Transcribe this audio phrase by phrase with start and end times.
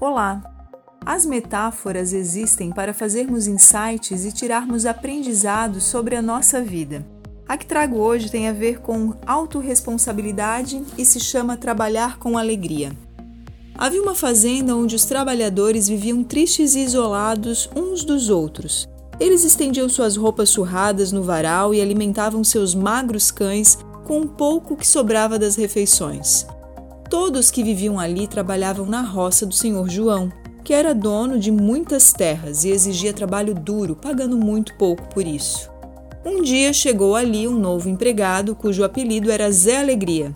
[0.00, 0.42] Olá!
[1.04, 7.06] As metáforas existem para fazermos insights e tirarmos aprendizados sobre a nossa vida.
[7.46, 12.92] A que trago hoje tem a ver com autorresponsabilidade e se chama trabalhar com alegria.
[13.76, 18.88] Havia uma fazenda onde os trabalhadores viviam tristes e isolados uns dos outros.
[19.20, 23.76] Eles estendiam suas roupas surradas no varal e alimentavam seus magros cães
[24.06, 26.46] com um pouco que sobrava das refeições.
[27.10, 30.32] Todos que viviam ali trabalhavam na roça do senhor João,
[30.62, 35.68] que era dono de muitas terras e exigia trabalho duro, pagando muito pouco por isso.
[36.24, 40.32] Um dia chegou ali um novo empregado cujo apelido era Zé Alegria.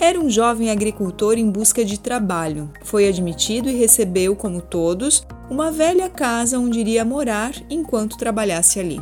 [0.00, 2.72] Era um jovem agricultor em busca de trabalho.
[2.82, 9.00] Foi admitido e recebeu, como todos, uma velha casa onde iria morar enquanto trabalhasse ali.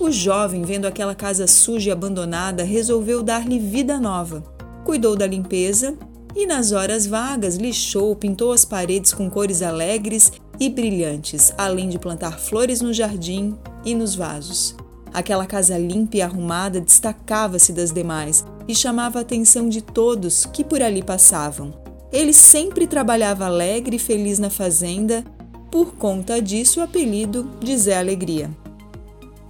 [0.00, 4.42] O jovem, vendo aquela casa suja e abandonada, resolveu dar-lhe vida nova.
[4.84, 5.96] Cuidou da limpeza
[6.34, 11.98] e nas horas vagas lixou, pintou as paredes com cores alegres e brilhantes, além de
[11.98, 14.74] plantar flores no jardim e nos vasos.
[15.12, 20.64] Aquela casa limpa e arrumada destacava-se das demais e chamava a atenção de todos que
[20.64, 21.72] por ali passavam.
[22.12, 25.24] Ele sempre trabalhava alegre e feliz na fazenda,
[25.70, 28.50] por conta disso o apelido de Zé Alegria.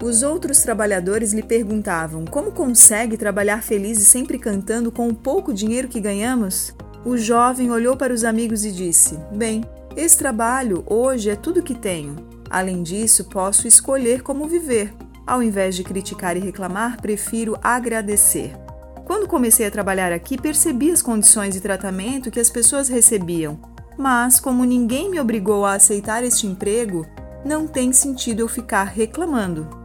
[0.03, 5.53] Os outros trabalhadores lhe perguntavam como consegue trabalhar feliz e sempre cantando com o pouco
[5.53, 6.75] dinheiro que ganhamos?
[7.05, 9.63] O jovem olhou para os amigos e disse: Bem,
[9.95, 12.17] esse trabalho hoje é tudo que tenho.
[12.49, 14.95] Além disso, posso escolher como viver.
[15.27, 18.57] Ao invés de criticar e reclamar, prefiro agradecer.
[19.05, 23.61] Quando comecei a trabalhar aqui, percebi as condições de tratamento que as pessoas recebiam.
[23.99, 27.07] Mas, como ninguém me obrigou a aceitar este emprego,
[27.45, 29.84] não tem sentido eu ficar reclamando.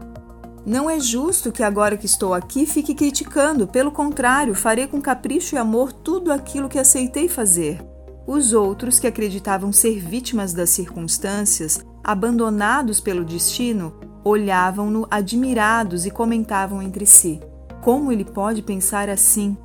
[0.65, 5.55] Não é justo que agora que estou aqui fique criticando, pelo contrário, farei com capricho
[5.55, 7.81] e amor tudo aquilo que aceitei fazer.
[8.27, 13.93] Os outros que acreditavam ser vítimas das circunstâncias, abandonados pelo destino,
[14.23, 17.39] olhavam-no admirados e comentavam entre si:
[17.81, 19.57] Como ele pode pensar assim?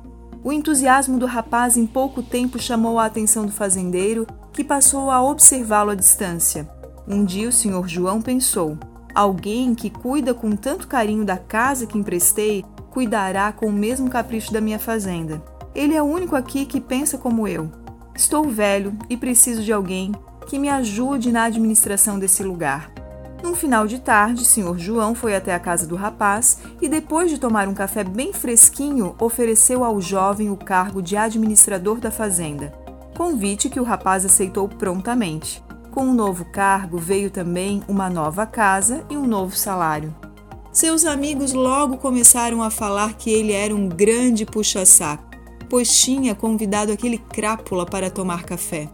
[0.43, 5.21] O entusiasmo do rapaz em pouco tempo chamou a atenção do fazendeiro, que passou a
[5.21, 6.69] observá-lo à distância.
[7.07, 8.77] Um dia o senhor João pensou:
[9.15, 14.51] Alguém que cuida com tanto carinho da casa que emprestei cuidará com o mesmo capricho
[14.51, 15.41] da minha fazenda.
[15.73, 17.71] Ele é o único aqui que pensa como eu.
[18.13, 20.11] Estou velho e preciso de alguém
[20.47, 22.91] que me ajude na administração desse lugar.
[23.41, 24.77] Num final de tarde, Sr.
[24.77, 29.15] João foi até a casa do rapaz e, depois de tomar um café bem fresquinho,
[29.17, 32.73] ofereceu ao jovem o cargo de administrador da fazenda.
[33.15, 35.63] Convite que o rapaz aceitou prontamente.
[35.95, 40.13] Com o um novo cargo veio também uma nova casa e um novo salário.
[40.69, 45.23] Seus amigos logo começaram a falar que ele era um grande puxa-saco,
[45.69, 48.89] pois tinha convidado aquele crápula para tomar café.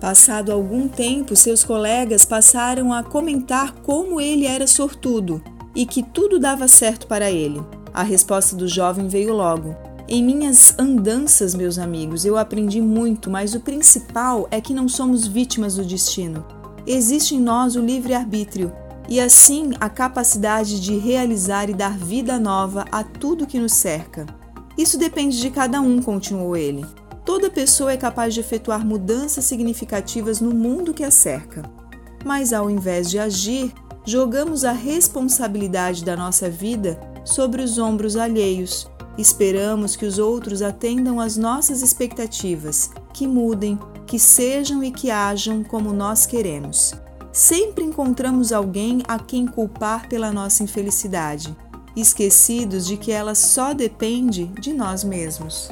[0.00, 5.44] Passado algum tempo, seus colegas passaram a comentar como ele era sortudo
[5.74, 7.62] e que tudo dava certo para ele.
[7.92, 9.76] A resposta do jovem veio logo:
[10.14, 15.26] em minhas andanças, meus amigos, eu aprendi muito, mas o principal é que não somos
[15.26, 16.44] vítimas do destino.
[16.86, 18.70] Existe em nós o livre-arbítrio
[19.08, 24.26] e, assim, a capacidade de realizar e dar vida nova a tudo que nos cerca.
[24.76, 26.84] Isso depende de cada um, continuou ele.
[27.24, 31.62] Toda pessoa é capaz de efetuar mudanças significativas no mundo que a cerca.
[32.22, 33.72] Mas, ao invés de agir,
[34.04, 41.20] jogamos a responsabilidade da nossa vida sobre os ombros alheios Esperamos que os outros atendam
[41.20, 46.94] às nossas expectativas, que mudem, que sejam e que ajam como nós queremos.
[47.32, 51.56] Sempre encontramos alguém a quem culpar pela nossa infelicidade,
[51.94, 55.70] esquecidos de que ela só depende de nós mesmos.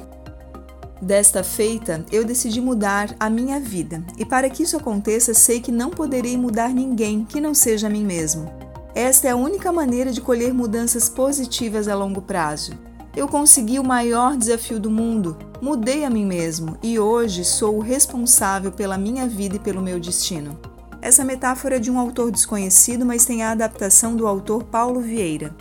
[1.01, 5.73] Desta feita, eu decidi mudar a minha vida, e para que isso aconteça, sei que
[5.73, 8.53] não poderei mudar ninguém que não seja a mim mesmo.
[8.95, 12.90] Esta é a única maneira de colher mudanças positivas a longo prazo.
[13.17, 17.81] Eu consegui o maior desafio do mundo, mudei a mim mesmo e hoje sou o
[17.81, 20.57] responsável pela minha vida e pelo meu destino.
[21.03, 25.55] Essa metáfora é de um autor desconhecido, mas tem a adaptação do autor Paulo Vieira.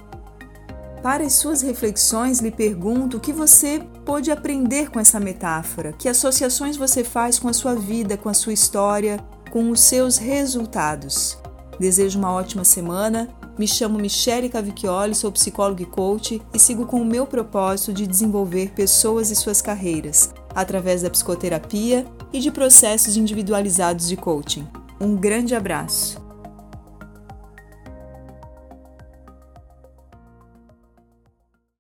[1.01, 6.10] Para as suas reflexões, lhe pergunto o que você pôde aprender com essa metáfora, que
[6.10, 9.18] associações você faz com a sua vida, com a sua história,
[9.50, 11.38] com os seus resultados.
[11.80, 13.30] Desejo uma ótima semana
[13.60, 18.08] me chamo Michele Cavicchioli, sou psicóloga e coach e sigo com o meu propósito de
[18.08, 24.66] desenvolver pessoas e suas carreiras através da psicoterapia e de processos individualizados de coaching.
[25.00, 26.29] Um grande abraço!